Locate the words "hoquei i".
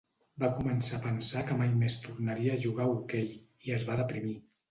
2.95-3.77